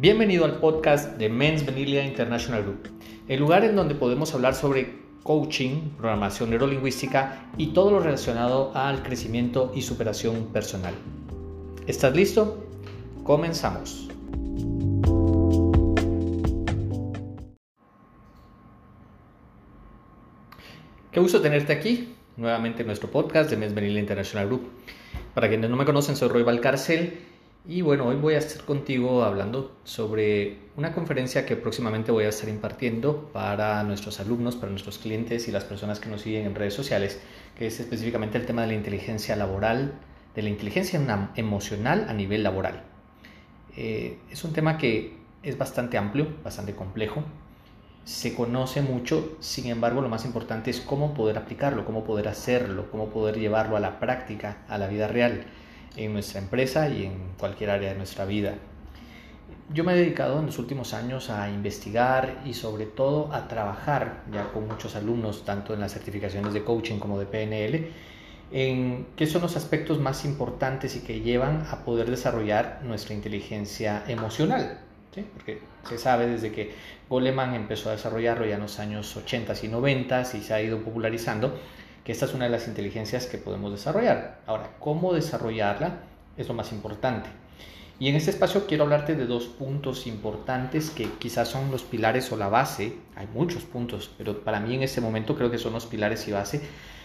Bienvenido 0.00 0.46
al 0.46 0.60
podcast 0.60 1.18
de 1.18 1.28
Men's 1.28 1.66
Vanilla 1.66 2.02
International 2.02 2.62
Group, 2.62 2.88
el 3.28 3.38
lugar 3.38 3.64
en 3.64 3.76
donde 3.76 3.94
podemos 3.94 4.34
hablar 4.34 4.54
sobre 4.54 4.94
coaching, 5.22 5.90
programación 5.98 6.48
neurolingüística 6.48 7.50
y 7.58 7.74
todo 7.74 7.90
lo 7.90 8.00
relacionado 8.00 8.72
al 8.74 9.02
crecimiento 9.02 9.72
y 9.74 9.82
superación 9.82 10.46
personal. 10.54 10.94
¿Estás 11.86 12.16
listo? 12.16 12.66
Comenzamos. 13.24 14.08
Qué 21.12 21.20
gusto 21.20 21.42
tenerte 21.42 21.74
aquí, 21.74 22.14
nuevamente 22.38 22.80
en 22.80 22.86
nuestro 22.86 23.10
podcast 23.10 23.50
de 23.50 23.58
Men's 23.58 23.74
Vanilla 23.74 24.00
International 24.00 24.46
Group. 24.46 24.66
Para 25.34 25.50
quienes 25.50 25.68
no 25.68 25.76
me 25.76 25.84
conocen, 25.84 26.16
soy 26.16 26.30
Roy 26.30 26.42
Valcárcel 26.42 27.29
y 27.68 27.82
bueno, 27.82 28.06
hoy 28.06 28.16
voy 28.16 28.34
a 28.34 28.38
estar 28.38 28.64
contigo 28.64 29.22
hablando 29.22 29.76
sobre 29.84 30.58
una 30.76 30.92
conferencia 30.92 31.44
que 31.44 31.56
próximamente 31.56 32.10
voy 32.10 32.24
a 32.24 32.30
estar 32.30 32.48
impartiendo 32.48 33.30
para 33.32 33.82
nuestros 33.82 34.18
alumnos, 34.18 34.56
para 34.56 34.70
nuestros 34.70 34.98
clientes 34.98 35.46
y 35.46 35.52
las 35.52 35.64
personas 35.64 36.00
que 36.00 36.08
nos 36.08 36.22
siguen 36.22 36.46
en 36.46 36.54
redes 36.54 36.72
sociales, 36.72 37.20
que 37.58 37.66
es 37.66 37.78
específicamente 37.78 38.38
el 38.38 38.46
tema 38.46 38.62
de 38.62 38.68
la 38.68 38.74
inteligencia 38.74 39.36
laboral, 39.36 39.92
de 40.34 40.42
la 40.42 40.48
inteligencia 40.48 40.98
emocional 41.36 42.06
a 42.08 42.14
nivel 42.14 42.42
laboral. 42.42 42.82
Eh, 43.76 44.18
es 44.30 44.42
un 44.42 44.54
tema 44.54 44.78
que 44.78 45.18
es 45.42 45.58
bastante 45.58 45.98
amplio, 45.98 46.28
bastante 46.42 46.74
complejo, 46.74 47.24
se 48.04 48.34
conoce 48.34 48.80
mucho, 48.80 49.36
sin 49.40 49.66
embargo 49.66 50.00
lo 50.00 50.08
más 50.08 50.24
importante 50.24 50.70
es 50.70 50.80
cómo 50.80 51.12
poder 51.12 51.36
aplicarlo, 51.36 51.84
cómo 51.84 52.04
poder 52.04 52.28
hacerlo, 52.28 52.90
cómo 52.90 53.10
poder 53.10 53.38
llevarlo 53.38 53.76
a 53.76 53.80
la 53.80 54.00
práctica, 54.00 54.64
a 54.66 54.78
la 54.78 54.88
vida 54.88 55.08
real 55.08 55.44
en 55.96 56.12
nuestra 56.12 56.40
empresa 56.40 56.88
y 56.88 57.04
en 57.04 57.32
cualquier 57.38 57.70
área 57.70 57.92
de 57.92 57.96
nuestra 57.96 58.24
vida. 58.24 58.54
Yo 59.72 59.84
me 59.84 59.92
he 59.92 59.96
dedicado 59.96 60.40
en 60.40 60.46
los 60.46 60.58
últimos 60.58 60.94
años 60.94 61.30
a 61.30 61.48
investigar 61.48 62.42
y 62.44 62.54
sobre 62.54 62.86
todo 62.86 63.32
a 63.32 63.46
trabajar 63.46 64.24
ya 64.32 64.52
con 64.52 64.66
muchos 64.66 64.96
alumnos, 64.96 65.44
tanto 65.44 65.74
en 65.74 65.80
las 65.80 65.92
certificaciones 65.92 66.52
de 66.52 66.64
coaching 66.64 66.98
como 66.98 67.18
de 67.20 67.26
PNL, 67.26 67.88
en 68.52 69.06
qué 69.14 69.26
son 69.26 69.42
los 69.42 69.56
aspectos 69.56 70.00
más 70.00 70.24
importantes 70.24 70.96
y 70.96 71.00
que 71.00 71.20
llevan 71.20 71.66
a 71.70 71.84
poder 71.84 72.10
desarrollar 72.10 72.80
nuestra 72.82 73.14
inteligencia 73.14 74.02
emocional. 74.08 74.80
Porque 75.34 75.60
se 75.88 75.98
sabe 75.98 76.26
desde 76.26 76.52
que 76.52 76.72
Goleman 77.08 77.54
empezó 77.54 77.90
a 77.90 77.92
desarrollarlo 77.92 78.46
ya 78.46 78.54
en 78.56 78.62
los 78.62 78.78
años 78.78 79.16
80 79.16 79.54
y 79.62 79.68
90 79.68 80.20
y 80.34 80.40
se 80.40 80.54
ha 80.54 80.62
ido 80.62 80.82
popularizando, 80.82 81.58
que 82.04 82.12
esta 82.12 82.26
es 82.26 82.34
una 82.34 82.44
de 82.44 82.50
las 82.50 82.68
inteligencias 82.68 83.26
que 83.26 83.38
podemos 83.38 83.72
desarrollar. 83.72 84.40
Ahora, 84.46 84.70
¿cómo 84.78 85.12
desarrollarla? 85.12 86.00
Es 86.36 86.48
lo 86.48 86.54
más 86.54 86.72
importante. 86.72 87.28
Y 87.98 88.08
en 88.08 88.16
este 88.16 88.30
espacio 88.30 88.66
quiero 88.66 88.84
hablarte 88.84 89.14
de 89.14 89.26
dos 89.26 89.44
puntos 89.44 90.06
importantes 90.06 90.88
que 90.88 91.10
quizás 91.18 91.48
son 91.48 91.70
los 91.70 91.82
pilares 91.82 92.32
o 92.32 92.36
la 92.38 92.48
base. 92.48 92.94
Hay 93.14 93.26
muchos 93.34 93.64
puntos, 93.64 94.10
pero 94.16 94.42
para 94.42 94.58
mí 94.58 94.74
en 94.74 94.82
este 94.82 95.02
momento 95.02 95.36
creo 95.36 95.50
que 95.50 95.58
son 95.58 95.74
los 95.74 95.84
pilares 95.84 96.26
y 96.26 96.32
base 96.32 96.62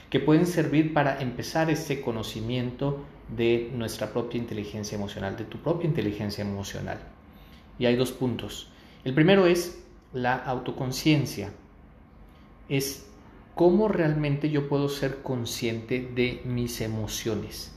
que 0.10 0.22
pueden 0.22 0.46
servir 0.46 0.94
para 0.94 1.20
empezar 1.20 1.70
este 1.70 2.00
conocimiento 2.00 3.04
de 3.28 3.70
nuestra 3.74 4.12
propia 4.14 4.38
inteligencia 4.38 4.96
emocional, 4.96 5.36
de 5.36 5.44
tu 5.44 5.58
propia 5.58 5.88
inteligencia 5.88 6.44
emocional. 6.44 7.00
Y 7.78 7.86
hay 7.88 7.98
dos 7.98 8.14
puntos. 8.14 8.70
El 9.04 9.14
primero 9.14 9.48
es 9.48 9.80
la 10.14 10.36
autoconciencia. 10.36 11.52
Es 12.70 13.08
cómo 13.56 13.88
realmente 13.88 14.50
yo 14.50 14.68
puedo 14.68 14.90
ser 14.90 15.24
consciente 15.24 16.12
de 16.14 16.42
mis 16.44 16.82
emociones. 16.82 17.72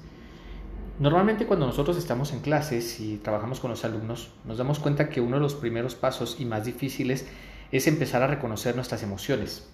Normalmente 0.99 1.47
cuando 1.47 1.67
nosotros 1.67 1.97
estamos 1.97 2.33
en 2.33 2.41
clases 2.41 2.99
y 2.99 3.19
trabajamos 3.19 3.61
con 3.61 3.71
los 3.71 3.85
alumnos, 3.85 4.31
nos 4.45 4.59
damos 4.59 4.81
cuenta 4.81 5.09
que 5.09 5.21
uno 5.21 5.37
de 5.37 5.43
los 5.43 5.55
primeros 5.55 5.95
pasos 5.95 6.37
y 6.41 6.45
más 6.45 6.65
difíciles 6.65 7.27
es 7.71 7.87
empezar 7.87 8.23
a 8.23 8.27
reconocer 8.27 8.75
nuestras 8.75 9.05
emociones. 9.05 9.69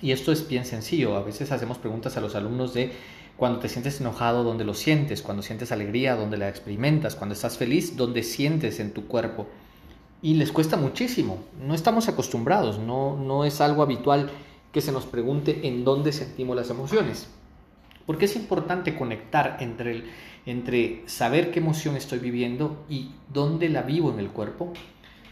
Y 0.00 0.12
esto 0.12 0.32
es 0.32 0.48
bien 0.48 0.64
sencillo. 0.64 1.16
A 1.16 1.22
veces 1.22 1.52
hacemos 1.52 1.76
preguntas 1.76 2.16
a 2.16 2.22
los 2.22 2.34
alumnos 2.34 2.72
de 2.72 2.92
cuando 3.36 3.58
te 3.58 3.68
sientes 3.68 4.00
enojado, 4.00 4.42
¿dónde 4.42 4.64
lo 4.64 4.72
sientes? 4.72 5.20
Cuando 5.20 5.42
sientes 5.42 5.70
alegría, 5.70 6.16
¿dónde 6.16 6.38
la 6.38 6.48
experimentas? 6.48 7.16
Cuando 7.16 7.34
estás 7.34 7.58
feliz, 7.58 7.94
¿dónde 7.96 8.22
sientes 8.22 8.80
en 8.80 8.92
tu 8.92 9.06
cuerpo? 9.06 9.46
Y 10.22 10.34
les 10.34 10.52
cuesta 10.52 10.78
muchísimo. 10.78 11.40
No 11.60 11.74
estamos 11.74 12.08
acostumbrados, 12.08 12.78
no, 12.78 13.18
no 13.18 13.44
es 13.44 13.60
algo 13.60 13.82
habitual 13.82 14.30
que 14.76 14.82
se 14.82 14.92
nos 14.92 15.06
pregunte 15.06 15.66
en 15.66 15.84
dónde 15.84 16.12
sentimos 16.12 16.54
las 16.54 16.68
emociones. 16.68 17.30
Porque 18.04 18.26
es 18.26 18.36
importante 18.36 18.94
conectar 18.94 19.56
entre, 19.60 19.90
el, 19.90 20.04
entre 20.44 21.02
saber 21.06 21.50
qué 21.50 21.60
emoción 21.60 21.96
estoy 21.96 22.18
viviendo 22.18 22.84
y 22.86 23.12
dónde 23.32 23.70
la 23.70 23.80
vivo 23.80 24.12
en 24.12 24.18
el 24.18 24.28
cuerpo. 24.28 24.74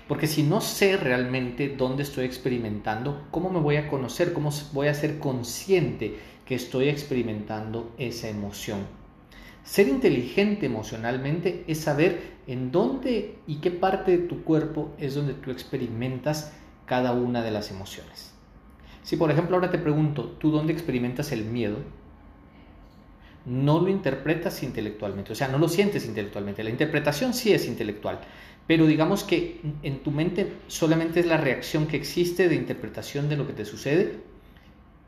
Porque 0.09 0.29
si 0.29 0.45
no 0.45 0.63
sé 0.63 0.97
realmente 0.97 1.69
dónde 1.69 2.05
estoy 2.05 2.25
experimentando, 2.25 3.27
¿cómo 3.31 3.51
me 3.51 3.61
voy 3.61 3.77
a 3.77 3.87
conocer? 3.91 4.33
¿Cómo 4.33 4.49
voy 4.73 4.89
a 4.89 4.95
ser 4.95 5.19
consciente 5.19 6.17
que 6.47 6.55
estoy 6.55 6.89
experimentando 6.89 7.93
esa 7.99 8.31
emoción? 8.31 8.79
Ser 9.63 9.89
inteligente 9.89 10.65
emocionalmente 10.65 11.65
es 11.67 11.81
saber 11.81 12.39
en 12.47 12.73
dónde 12.73 13.37
y 13.47 13.57
qué 13.57 13.71
parte 13.71 14.13
de 14.17 14.27
tu 14.27 14.43
cuerpo 14.43 14.95
es 14.97 15.15
donde 15.15 15.35
tú 15.35 15.51
experimentas 15.51 16.55
cada 16.87 17.13
una 17.13 17.43
de 17.43 17.51
las 17.51 17.71
emociones. 17.71 18.34
Si 19.05 19.17
por 19.17 19.31
ejemplo 19.31 19.55
ahora 19.55 19.71
te 19.71 19.79
pregunto, 19.79 20.35
¿tú 20.41 20.51
dónde 20.51 20.73
experimentas 20.73 21.31
el 21.31 21.45
miedo? 21.45 21.77
No 23.45 23.79
lo 23.79 23.91
interpretas 23.91 24.63
intelectualmente, 24.63 25.33
o 25.33 25.35
sea, 25.37 25.49
no 25.49 25.59
lo 25.59 25.69
sientes 25.69 26.07
intelectualmente. 26.07 26.65
La 26.65 26.71
interpretación 26.71 27.35
sí 27.35 27.53
es 27.53 27.69
intelectual, 27.69 28.21
pero 28.67 28.87
digamos 28.87 29.23
que 29.23 29.61
en 29.83 30.03
tu 30.03 30.11
mente 30.11 30.55
solamente 30.69 31.21
es 31.21 31.27
la 31.27 31.37
reacción 31.37 31.87
que 31.87 31.99
existe 31.99 32.49
de 32.49 32.55
interpretación 32.55 33.29
de 33.29 33.37
lo 33.37 33.47
que 33.47 33.53
te 33.53 33.67
sucede, 33.67 34.21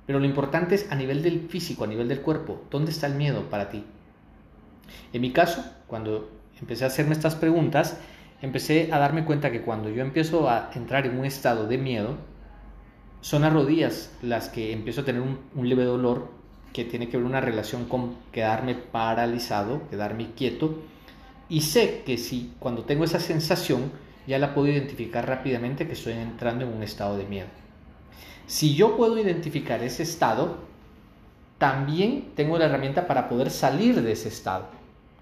pero 0.06 0.20
lo 0.20 0.26
importante 0.26 0.74
es 0.74 0.92
a 0.92 0.94
nivel 0.94 1.22
del 1.22 1.48
físico, 1.48 1.84
a 1.84 1.86
nivel 1.86 2.06
del 2.06 2.20
cuerpo, 2.20 2.64
¿dónde 2.70 2.90
está 2.90 3.06
el 3.06 3.14
miedo 3.14 3.48
para 3.48 3.70
ti? 3.70 3.82
En 5.14 5.22
mi 5.22 5.32
caso, 5.32 5.64
cuando 5.86 6.30
empecé 6.60 6.84
a 6.84 6.88
hacerme 6.88 7.14
estas 7.14 7.34
preguntas, 7.34 7.98
empecé 8.42 8.90
a 8.92 8.98
darme 8.98 9.24
cuenta 9.24 9.50
que 9.50 9.62
cuando 9.62 9.88
yo 9.88 10.02
empiezo 10.02 10.50
a 10.50 10.70
entrar 10.74 11.06
en 11.06 11.18
un 11.18 11.24
estado 11.24 11.66
de 11.66 11.78
miedo, 11.78 12.18
son 13.20 13.42
las 13.42 13.52
rodillas 13.52 14.10
las 14.22 14.48
que 14.48 14.72
empiezo 14.72 15.00
a 15.00 15.04
tener 15.04 15.22
un, 15.22 15.68
leve 15.68 15.84
dolor 15.84 16.30
que 16.72 16.84
tiene 16.84 17.08
que 17.08 17.16
ver 17.16 17.26
una 17.26 17.40
relación 17.40 17.86
con 17.86 18.16
quedarme 18.32 18.74
paralizado, 18.74 19.88
quedarme 19.88 20.32
quieto. 20.32 20.78
Y 21.48 21.62
sé 21.62 22.02
que 22.04 22.18
si 22.18 22.52
cuando 22.58 22.84
tengo 22.84 23.04
esa 23.04 23.20
sensación 23.20 23.90
ya 24.26 24.38
la 24.38 24.54
puedo 24.54 24.68
identificar 24.68 25.26
rápidamente 25.26 25.86
que 25.86 25.94
estoy 25.94 26.14
entrando 26.14 26.64
en 26.64 26.72
un 26.72 26.82
estado 26.82 27.16
de 27.16 27.24
miedo. 27.24 27.48
Si 28.46 28.74
yo 28.74 28.96
puedo 28.96 29.18
identificar 29.18 29.82
ese 29.82 30.02
estado, 30.02 30.58
también 31.58 32.32
tengo 32.34 32.58
la 32.58 32.66
herramienta 32.66 33.06
para 33.06 33.28
poder 33.28 33.50
salir 33.50 34.02
de 34.02 34.12
ese 34.12 34.28
estado. 34.28 34.66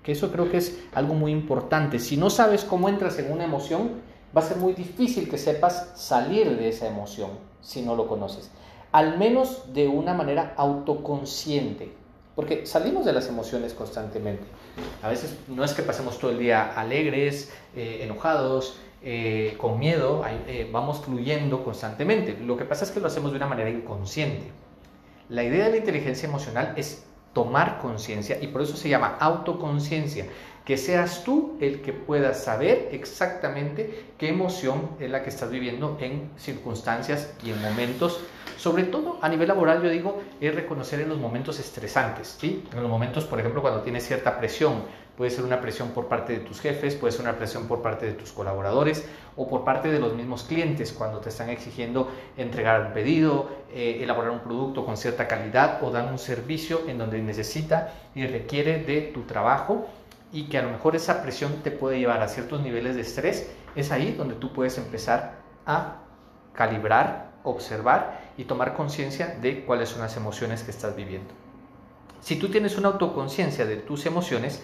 Que 0.03 0.12
eso 0.12 0.31
creo 0.32 0.50
que 0.50 0.59
es 0.59 0.78
algo 0.94 1.15
muy 1.15 1.32
importante. 1.32 1.99
Si 1.99 2.16
no 2.16 2.28
sabes 2.28 2.65
cómo 2.65 2.88
entras 2.88 3.19
en 3.19 3.32
una 3.32 3.44
emoción, 3.44 3.93
va 4.36 4.40
a 4.40 4.44
ser 4.44 4.56
muy 4.56 4.72
difícil 4.72 5.28
que 5.28 5.38
sepas 5.38 5.92
salir 5.94 6.56
de 6.56 6.68
esa 6.68 6.86
emoción 6.86 7.30
si 7.60 7.82
no 7.82 7.94
lo 7.96 8.06
conoces. 8.06 8.50
Al 8.92 9.18
menos 9.18 9.72
de 9.72 9.88
una 9.88 10.14
manera 10.14 10.54
autoconsciente. 10.56 11.92
Porque 12.34 12.66
salimos 12.66 13.04
de 13.04 13.12
las 13.12 13.28
emociones 13.28 13.74
constantemente. 13.74 14.44
A 15.02 15.08
veces 15.08 15.36
no 15.48 15.62
es 15.62 15.72
que 15.72 15.82
pasemos 15.82 16.18
todo 16.18 16.32
el 16.32 16.38
día 16.38 16.72
alegres, 16.74 17.52
eh, 17.76 18.00
enojados, 18.02 18.76
eh, 19.02 19.54
con 19.58 19.78
miedo, 19.78 20.24
eh, 20.48 20.68
vamos 20.72 20.98
fluyendo 21.00 21.62
constantemente. 21.62 22.36
Lo 22.40 22.56
que 22.56 22.64
pasa 22.64 22.84
es 22.84 22.90
que 22.90 23.00
lo 23.00 23.06
hacemos 23.06 23.30
de 23.30 23.36
una 23.36 23.46
manera 23.46 23.70
inconsciente. 23.70 24.50
La 25.28 25.44
idea 25.44 25.64
de 25.66 25.70
la 25.70 25.76
inteligencia 25.76 26.28
emocional 26.28 26.74
es 26.76 27.04
tomar 27.32 27.78
conciencia 27.80 28.38
y 28.40 28.46
por 28.48 28.62
eso 28.62 28.76
se 28.76 28.88
llama 28.88 29.16
autoconciencia 29.20 30.26
que 30.64 30.78
seas 30.78 31.25
tú 31.25 31.56
el 31.61 31.82
que 31.82 31.93
puedas 31.93 32.43
saber 32.43 32.88
exactamente 32.93 34.12
qué 34.16 34.31
emoción 34.31 34.90
es 34.99 35.11
la 35.11 35.22
que 35.22 35.28
estás 35.28 35.50
viviendo 35.50 35.99
en 36.00 36.31
circunstancias 36.37 37.34
y 37.44 37.50
en 37.50 37.61
momentos. 37.61 38.20
Sobre 38.56 38.84
todo 38.84 39.19
a 39.20 39.28
nivel 39.28 39.49
laboral, 39.49 39.82
yo 39.82 39.90
digo, 39.90 40.22
es 40.40 40.55
reconocer 40.55 41.00
en 41.00 41.11
los 41.11 41.19
momentos 41.19 41.58
estresantes, 41.58 42.37
¿sí? 42.40 42.64
En 42.72 42.81
los 42.81 42.90
momentos, 42.90 43.25
por 43.25 43.38
ejemplo, 43.38 43.61
cuando 43.61 43.82
tienes 43.82 44.06
cierta 44.06 44.38
presión, 44.38 44.84
puede 45.19 45.31
ser 45.31 45.44
una 45.44 45.61
presión 45.61 45.90
por 45.90 46.08
parte 46.08 46.32
de 46.32 46.38
tus 46.40 46.61
jefes, 46.61 46.94
puede 46.94 47.12
ser 47.12 47.22
una 47.22 47.37
presión 47.37 47.69
por 47.69 47.82
parte 47.82 48.06
de 48.06 48.12
tus 48.12 48.32
colaboradores 48.32 49.06
o 49.37 49.49
por 49.49 49.64
parte 49.64 49.90
de 49.90 50.00
los 50.00 50.14
mismos 50.14 50.44
clientes 50.44 50.93
cuando 50.93 51.19
te 51.19 51.28
están 51.28 51.50
exigiendo 51.50 52.11
entregar 52.37 52.87
un 52.87 52.93
pedido, 52.93 53.49
eh, 53.72 53.99
elaborar 54.02 54.31
un 54.31 54.40
producto 54.40 54.87
con 54.87 54.96
cierta 54.96 55.28
calidad 55.28 55.82
o 55.82 55.90
dar 55.90 56.11
un 56.11 56.19
servicio 56.19 56.82
en 56.88 56.99
donde 56.99 57.20
necesita 57.20 57.93
y 58.14 58.26
requiere 58.26 58.82
de 58.82 59.02
tu 59.02 59.22
trabajo 59.22 59.87
y 60.34 60.48
que 60.48 60.58
a 60.58 60.62
lo 60.62 60.70
mejor 60.70 60.96
esa 60.96 61.22
presión 61.22 61.62
te 61.62 61.70
puede 61.70 62.00
llevar 62.00 62.20
a 62.20 62.26
ciertos 62.26 62.60
niveles 62.60 62.96
de 62.96 63.02
estrés, 63.02 63.48
es 63.76 63.92
ahí 63.92 64.12
donde 64.19 64.34
tú 64.34 64.52
puedes 64.52 64.76
empezar 64.78 65.36
a 65.64 65.98
calibrar, 66.52 67.31
observar 67.44 68.32
y 68.36 68.44
tomar 68.44 68.75
conciencia 68.75 69.38
de 69.40 69.64
cuáles 69.64 69.90
son 69.90 70.00
las 70.00 70.16
emociones 70.16 70.64
que 70.64 70.72
estás 70.72 70.96
viviendo. 70.96 71.32
Si 72.20 72.34
tú 72.34 72.48
tienes 72.48 72.76
una 72.76 72.88
autoconciencia 72.88 73.64
de 73.64 73.76
tus 73.76 74.06
emociones, 74.06 74.60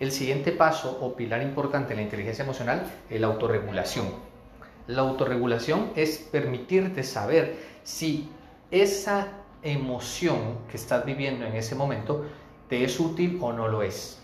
el 0.00 0.12
siguiente 0.12 0.52
paso 0.52 0.98
o 1.00 1.16
pilar 1.16 1.40
importante 1.40 1.94
en 1.94 1.96
la 1.96 2.02
inteligencia 2.02 2.44
emocional 2.44 2.82
es 3.08 3.18
la 3.18 3.28
autorregulación. 3.28 4.08
La 4.86 5.00
autorregulación 5.00 5.92
es 5.96 6.18
permitirte 6.18 7.02
saber 7.02 7.56
si 7.84 8.28
esa 8.70 9.28
emoción 9.62 10.58
que 10.70 10.76
estás 10.76 11.06
viviendo 11.06 11.46
en 11.46 11.56
ese 11.56 11.74
momento 11.74 12.26
te 12.68 12.84
es 12.84 13.00
útil 13.00 13.38
o 13.40 13.54
no 13.54 13.66
lo 13.68 13.82
es. 13.82 14.20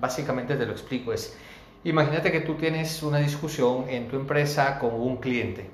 Básicamente 0.00 0.56
te 0.56 0.66
lo 0.66 0.72
explico 0.72 1.12
es, 1.12 1.36
imagínate 1.84 2.30
que 2.30 2.40
tú 2.40 2.54
tienes 2.54 3.02
una 3.02 3.18
discusión 3.18 3.88
en 3.88 4.08
tu 4.08 4.16
empresa 4.16 4.78
con 4.78 4.94
un 4.94 5.16
cliente. 5.16 5.70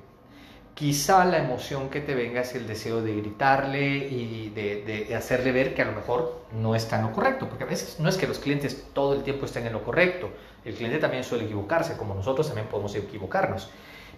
Quizá 0.75 1.25
la 1.27 1.39
emoción 1.39 1.91
que 1.91 2.01
te 2.01 2.15
venga 2.15 2.41
es 2.41 2.55
el 2.55 2.67
deseo 2.67 3.03
de 3.03 3.15
gritarle 3.17 4.09
y 4.09 4.51
de, 4.51 5.15
hacerle 5.15 5.53
ver 5.53 5.75
que 5.75 5.83
a 5.83 5.85
lo 5.85 5.93
mejor 5.93 6.47
no 6.53 6.75
está 6.75 6.97
en 6.97 7.03
lo 7.03 7.13
correcto, 7.13 7.47
porque 7.47 7.65
a 7.65 7.67
veces 7.67 8.01
no 8.01 8.09
es 8.09 8.17
que 8.17 8.27
los 8.27 8.39
clientes 8.39 8.89
todo 8.95 9.15
el 9.15 9.23
tiempo 9.23 9.45
estén 9.45 9.67
en 9.67 9.75
lo 9.75 9.85
correcto, 9.85 10.31
el 10.65 10.75
cliente 10.75 10.99
también 10.99 11.25
suele 11.25 11.45
equivocarse, 11.45 11.97
como 11.97 12.15
nosotros 12.15 12.47
también 12.47 12.69
podemos 12.69 12.95
equivocarnos. 12.95 13.69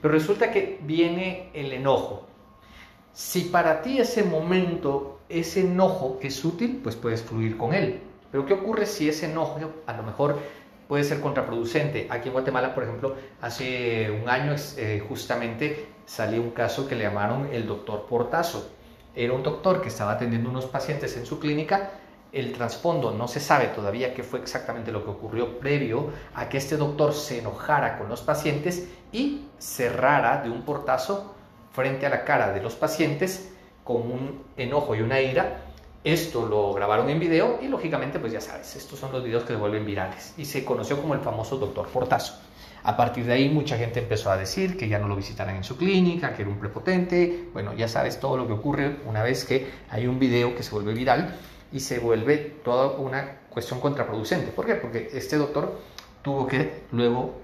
Pero 0.00 0.14
resulta 0.14 0.52
que 0.52 0.78
viene 0.82 1.50
el 1.54 1.72
enojo. 1.72 2.26
Si 3.12 3.42
para 3.42 3.82
ti 3.82 3.98
ese 3.98 4.22
momento, 4.22 5.20
ese 5.28 5.62
enojo 5.62 6.18
es 6.20 6.44
útil, 6.44 6.80
pues 6.82 6.94
puedes 6.94 7.22
fluir 7.22 7.56
con 7.56 7.74
él. 7.74 8.00
Pero 8.34 8.46
¿qué 8.46 8.54
ocurre 8.54 8.84
si 8.84 9.08
ese 9.08 9.26
enojo 9.26 9.60
a 9.86 9.92
lo 9.92 10.02
mejor 10.02 10.40
puede 10.88 11.04
ser 11.04 11.20
contraproducente? 11.20 12.08
Aquí 12.10 12.30
en 12.30 12.32
Guatemala, 12.32 12.74
por 12.74 12.82
ejemplo, 12.82 13.14
hace 13.40 14.10
un 14.10 14.28
año 14.28 14.56
eh, 14.76 15.00
justamente 15.08 15.86
salió 16.04 16.42
un 16.42 16.50
caso 16.50 16.88
que 16.88 16.96
le 16.96 17.04
llamaron 17.04 17.48
el 17.52 17.64
doctor 17.64 18.06
Portazo. 18.06 18.72
Era 19.14 19.34
un 19.34 19.44
doctor 19.44 19.80
que 19.80 19.86
estaba 19.86 20.10
atendiendo 20.10 20.50
unos 20.50 20.66
pacientes 20.66 21.16
en 21.16 21.26
su 21.26 21.38
clínica. 21.38 21.92
El 22.32 22.52
trasfondo 22.52 23.12
no 23.12 23.28
se 23.28 23.38
sabe 23.38 23.66
todavía 23.66 24.14
qué 24.14 24.24
fue 24.24 24.40
exactamente 24.40 24.90
lo 24.90 25.04
que 25.04 25.10
ocurrió 25.10 25.60
previo 25.60 26.10
a 26.34 26.48
que 26.48 26.58
este 26.58 26.76
doctor 26.76 27.14
se 27.14 27.38
enojara 27.38 27.98
con 27.98 28.08
los 28.08 28.22
pacientes 28.22 28.88
y 29.12 29.44
cerrara 29.58 30.42
de 30.42 30.50
un 30.50 30.62
portazo 30.62 31.36
frente 31.70 32.04
a 32.04 32.10
la 32.10 32.24
cara 32.24 32.52
de 32.52 32.60
los 32.60 32.74
pacientes 32.74 33.52
con 33.84 33.98
un 33.98 34.42
enojo 34.56 34.96
y 34.96 35.02
una 35.02 35.20
ira 35.20 35.63
esto 36.04 36.46
lo 36.46 36.74
grabaron 36.74 37.08
en 37.08 37.18
video 37.18 37.58
y 37.62 37.68
lógicamente, 37.68 38.18
pues 38.18 38.32
ya 38.32 38.40
sabes, 38.40 38.76
estos 38.76 38.98
son 38.98 39.10
los 39.10 39.24
videos 39.24 39.44
que 39.44 39.54
se 39.54 39.58
vuelven 39.58 39.86
virales 39.86 40.34
y 40.36 40.44
se 40.44 40.62
conoció 40.62 41.00
como 41.00 41.14
el 41.14 41.20
famoso 41.20 41.56
doctor 41.56 41.88
Fortazo. 41.88 42.38
A 42.82 42.94
partir 42.98 43.24
de 43.24 43.32
ahí 43.32 43.48
mucha 43.48 43.78
gente 43.78 44.00
empezó 44.00 44.30
a 44.30 44.36
decir 44.36 44.76
que 44.76 44.86
ya 44.86 44.98
no 44.98 45.08
lo 45.08 45.16
visitaran 45.16 45.56
en 45.56 45.64
su 45.64 45.78
clínica, 45.78 46.34
que 46.34 46.42
era 46.42 46.50
un 46.50 46.58
prepotente. 46.58 47.48
Bueno, 47.54 47.72
ya 47.72 47.88
sabes 47.88 48.20
todo 48.20 48.36
lo 48.36 48.46
que 48.46 48.52
ocurre 48.52 48.98
una 49.06 49.22
vez 49.22 49.46
que 49.46 49.70
hay 49.88 50.06
un 50.06 50.18
video 50.18 50.54
que 50.54 50.62
se 50.62 50.70
vuelve 50.72 50.92
viral 50.92 51.34
y 51.72 51.80
se 51.80 51.98
vuelve 51.98 52.36
toda 52.62 52.98
una 52.98 53.38
cuestión 53.48 53.80
contraproducente. 53.80 54.52
¿Por 54.52 54.66
qué? 54.66 54.74
Porque 54.74 55.08
este 55.14 55.36
doctor 55.36 55.80
tuvo 56.20 56.46
que 56.46 56.82
luego 56.92 57.40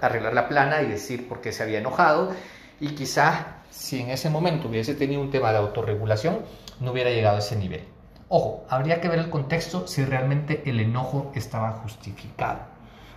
arreglar 0.00 0.32
la 0.32 0.48
plana 0.48 0.80
y 0.80 0.86
decir 0.86 1.28
por 1.28 1.42
qué 1.42 1.52
se 1.52 1.62
había 1.62 1.80
enojado 1.80 2.32
y 2.80 2.94
quizá 2.94 3.61
si 3.72 4.00
en 4.00 4.10
ese 4.10 4.28
momento 4.28 4.68
hubiese 4.68 4.94
tenido 4.94 5.22
un 5.22 5.30
tema 5.30 5.50
de 5.50 5.58
autorregulación, 5.58 6.40
no 6.80 6.92
hubiera 6.92 7.10
llegado 7.10 7.36
a 7.36 7.38
ese 7.38 7.56
nivel. 7.56 7.80
Ojo, 8.28 8.64
habría 8.68 9.00
que 9.00 9.08
ver 9.08 9.18
el 9.18 9.30
contexto 9.30 9.86
si 9.86 10.04
realmente 10.04 10.62
el 10.66 10.78
enojo 10.78 11.32
estaba 11.34 11.72
justificado. 11.72 12.60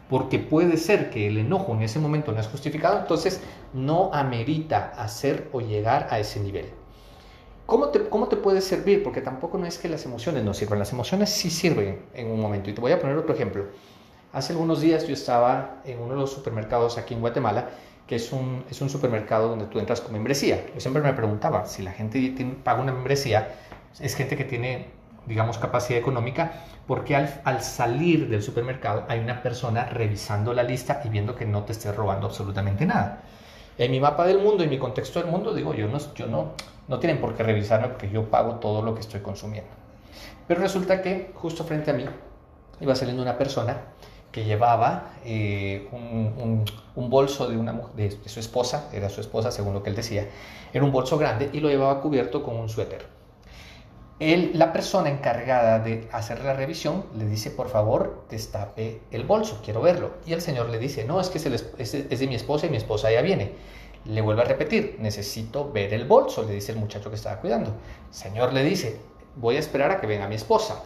Porque 0.09 0.39
puede 0.39 0.77
ser 0.77 1.09
que 1.09 1.27
el 1.27 1.37
enojo 1.37 1.73
en 1.73 1.81
ese 1.81 1.99
momento 1.99 2.31
no 2.31 2.39
es 2.39 2.47
justificado, 2.47 2.99
entonces 2.99 3.41
no 3.73 4.13
amerita 4.13 4.93
hacer 4.97 5.49
o 5.51 5.59
llegar 5.59 6.07
a 6.09 6.19
ese 6.19 6.39
nivel. 6.39 6.67
¿Cómo 7.65 7.89
te, 7.89 8.07
¿Cómo 8.07 8.27
te 8.27 8.37
puede 8.37 8.61
servir? 8.61 9.03
Porque 9.03 9.21
tampoco 9.21 9.57
no 9.57 9.65
es 9.65 9.77
que 9.77 9.89
las 9.89 10.05
emociones 10.05 10.43
no 10.43 10.53
sirvan, 10.53 10.79
las 10.79 10.93
emociones 10.93 11.31
sí 11.31 11.49
sirven 11.49 12.05
en 12.13 12.31
un 12.31 12.39
momento. 12.39 12.69
Y 12.69 12.73
te 12.73 12.79
voy 12.79 12.93
a 12.93 12.99
poner 13.01 13.17
otro 13.17 13.33
ejemplo. 13.33 13.65
Hace 14.31 14.53
algunos 14.53 14.79
días 14.79 15.05
yo 15.05 15.13
estaba 15.13 15.81
en 15.83 15.99
uno 15.99 16.13
de 16.13 16.19
los 16.21 16.31
supermercados 16.31 16.97
aquí 16.97 17.13
en 17.13 17.21
Guatemala 17.21 17.69
que 18.07 18.15
es 18.15 18.31
un, 18.31 18.63
es 18.69 18.81
un 18.81 18.89
supermercado 18.89 19.49
donde 19.49 19.65
tú 19.65 19.79
entras 19.79 20.01
con 20.01 20.13
membresía. 20.13 20.65
Yo 20.73 20.79
siempre 20.79 21.01
me 21.01 21.13
preguntaba, 21.13 21.65
si 21.65 21.81
la 21.81 21.91
gente 21.91 22.35
paga 22.63 22.81
una 22.81 22.91
membresía, 22.91 23.55
es 23.99 24.15
gente 24.15 24.37
que 24.37 24.43
tiene, 24.43 24.87
digamos, 25.25 25.57
capacidad 25.57 25.99
económica, 25.99 26.51
porque 26.85 27.15
al, 27.15 27.41
al, 27.45 27.61
salir 27.61 28.29
del 28.29 28.43
supermercado 28.43 29.05
hay 29.07 29.19
una 29.19 29.41
persona 29.41 29.85
revisando 29.85 30.53
la 30.53 30.61
lista 30.61 31.01
y 31.03 31.09
viendo 31.09 31.35
que 31.35 31.45
no 31.45 31.63
te 31.63 31.71
esté 31.71 31.91
robando 31.91 32.27
absolutamente 32.27 32.85
nada. 32.85 33.23
En 33.77 33.91
mi 33.91 33.99
mapa 33.99 34.25
del 34.25 34.39
mundo 34.39 34.63
y 34.63 34.67
mi 34.67 34.77
contexto 34.77 35.19
del 35.19 35.29
mundo, 35.29 35.53
digo, 35.53 35.73
yo 35.73 35.87
no, 35.87 35.97
yo 36.13 36.27
no, 36.27 36.53
no 36.87 36.99
tienen 36.99 37.19
por 37.19 37.35
qué 37.35 37.43
revisarme 37.43 37.87
porque 37.89 38.09
yo 38.09 38.29
pago 38.29 38.55
todo 38.55 38.81
lo 38.83 38.93
que 38.93 39.01
estoy 39.01 39.21
consumiendo. 39.21 39.69
Pero 40.47 40.61
resulta 40.61 41.01
que 41.01 41.31
justo 41.33 41.63
frente 41.63 41.89
a 41.89 41.93
mí 41.93 42.05
iba 42.79 42.95
saliendo 42.95 43.23
una 43.23 43.37
persona 43.37 43.77
que 44.35 44.43
llevaba 44.43 45.13
eh, 45.23 45.87
un, 45.93 47.09
bolso 47.09 47.47
de, 47.47 48.17
su 48.25 48.41
esposa, 48.41 48.89
era 48.91 49.07
su 49.07 49.21
esposa 49.21 49.49
según 49.49 49.73
lo 49.73 49.81
que 49.81 49.89
él 49.89 49.95
decía, 49.95 50.27
era 50.73 50.83
un 50.83 50.91
bolso 50.91 51.17
grande 51.17 51.49
y 51.53 51.61
lo 51.61 51.69
llevaba 51.69 52.01
cubierto 52.01 52.43
con 52.43 52.57
un 52.57 52.67
suéter. 52.67 53.05
Él, 54.19 54.51
la 54.55 54.73
persona 54.73 55.09
encargada 55.09 55.79
de 55.79 56.09
hacer 56.11 56.43
la 56.43 56.51
revisión 56.51 57.05
le 57.17 57.25
dice, 57.25 57.49
por 57.49 57.69
favor, 57.69 58.25
destape 58.29 58.99
el 59.11 59.23
bolso, 59.23 59.61
quiero 59.63 59.79
verlo. 59.81 60.11
Y 60.25 60.33
el 60.33 60.41
señor 60.41 60.67
le 60.67 60.79
dice, 60.79 61.05
no, 61.05 61.21
es 61.21 61.29
que 61.29 61.37
es, 61.37 61.45
es 61.93 62.19
de 62.19 62.27
mi 62.27 62.35
esposa 62.35 62.65
y 62.65 62.69
mi 62.69 62.77
esposa 62.77 63.09
ya 63.09 63.21
viene. 63.21 63.53
Le 64.03 64.19
vuelve 64.19 64.41
a 64.41 64.45
repetir, 64.45 64.97
necesito 64.99 65.71
ver 65.71 65.93
el 65.93 66.03
bolso, 66.03 66.43
le 66.43 66.51
dice 66.51 66.73
el 66.73 66.77
muchacho 66.77 67.09
que 67.09 67.15
estaba 67.15 67.39
cuidando. 67.39 67.69
El 68.09 68.13
señor 68.13 68.51
le 68.51 68.65
dice, 68.65 68.99
voy 69.37 69.55
a 69.55 69.59
esperar 69.59 69.91
a 69.91 70.01
que 70.01 70.07
venga 70.07 70.27
mi 70.27 70.35
esposa. 70.35 70.83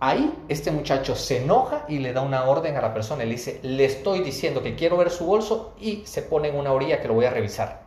Ahí 0.00 0.32
este 0.48 0.70
muchacho 0.70 1.16
se 1.16 1.42
enoja 1.42 1.84
y 1.88 1.98
le 1.98 2.12
da 2.12 2.20
una 2.20 2.44
orden 2.44 2.76
a 2.76 2.80
la 2.80 2.94
persona. 2.94 3.24
Le 3.24 3.30
dice, 3.30 3.58
le 3.62 3.84
estoy 3.84 4.20
diciendo 4.20 4.62
que 4.62 4.76
quiero 4.76 4.96
ver 4.96 5.10
su 5.10 5.26
bolso 5.26 5.74
y 5.80 6.02
se 6.06 6.22
pone 6.22 6.48
en 6.48 6.56
una 6.56 6.72
orilla 6.72 7.00
que 7.00 7.08
lo 7.08 7.14
voy 7.14 7.24
a 7.24 7.30
revisar. 7.30 7.82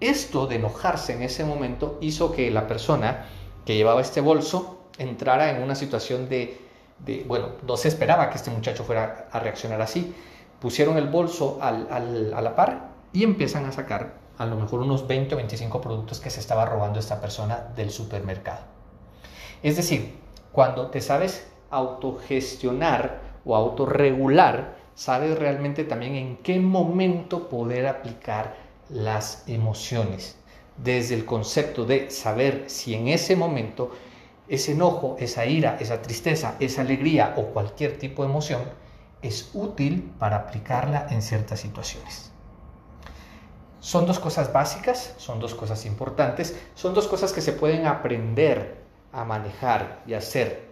Esto 0.00 0.46
de 0.46 0.56
enojarse 0.56 1.12
en 1.12 1.22
ese 1.22 1.44
momento 1.44 1.98
hizo 2.00 2.32
que 2.32 2.50
la 2.50 2.66
persona 2.66 3.26
que 3.66 3.76
llevaba 3.76 4.00
este 4.00 4.22
bolso 4.22 4.88
entrara 4.98 5.50
en 5.50 5.62
una 5.62 5.74
situación 5.74 6.28
de, 6.28 6.58
bueno, 7.26 7.50
no 7.66 7.76
se 7.76 7.88
esperaba 7.88 8.30
que 8.30 8.36
este 8.36 8.50
muchacho 8.50 8.84
fuera 8.84 9.28
a 9.30 9.38
reaccionar 9.38 9.82
así. 9.82 10.14
Pusieron 10.58 10.96
el 10.96 11.08
bolso 11.08 11.58
a 11.60 11.70
la 11.70 12.56
par 12.56 12.92
y 13.12 13.24
empiezan 13.24 13.66
a 13.66 13.72
sacar 13.72 14.14
a 14.38 14.46
lo 14.46 14.56
mejor 14.56 14.80
unos 14.80 15.06
20 15.06 15.34
o 15.34 15.36
25 15.38 15.80
productos 15.82 16.20
que 16.20 16.30
se 16.30 16.40
estaba 16.40 16.64
robando 16.64 16.98
esta 16.98 17.20
persona 17.20 17.72
del 17.76 17.90
supermercado. 17.90 18.60
Es 19.62 19.76
decir, 19.76 20.25
cuando 20.56 20.86
te 20.86 21.02
sabes 21.02 21.46
autogestionar 21.68 23.20
o 23.44 23.54
autorregular, 23.54 24.78
sabes 24.94 25.38
realmente 25.38 25.84
también 25.84 26.14
en 26.14 26.38
qué 26.38 26.58
momento 26.58 27.50
poder 27.50 27.86
aplicar 27.86 28.56
las 28.88 29.46
emociones. 29.48 30.38
Desde 30.78 31.14
el 31.14 31.26
concepto 31.26 31.84
de 31.84 32.10
saber 32.10 32.64
si 32.68 32.94
en 32.94 33.08
ese 33.08 33.36
momento 33.36 33.90
ese 34.48 34.72
enojo, 34.72 35.16
esa 35.18 35.44
ira, 35.44 35.76
esa 35.78 36.00
tristeza, 36.00 36.54
esa 36.58 36.80
alegría 36.80 37.34
o 37.36 37.48
cualquier 37.48 37.98
tipo 37.98 38.22
de 38.22 38.30
emoción 38.30 38.62
es 39.20 39.50
útil 39.52 40.10
para 40.18 40.36
aplicarla 40.36 41.06
en 41.10 41.20
ciertas 41.20 41.60
situaciones. 41.60 42.32
Son 43.80 44.06
dos 44.06 44.18
cosas 44.18 44.50
básicas, 44.54 45.16
son 45.18 45.38
dos 45.38 45.54
cosas 45.54 45.84
importantes, 45.84 46.58
son 46.74 46.94
dos 46.94 47.08
cosas 47.08 47.34
que 47.34 47.42
se 47.42 47.52
pueden 47.52 47.86
aprender 47.86 48.85
a 49.16 49.24
manejar 49.24 50.02
y 50.06 50.12
hacer, 50.14 50.66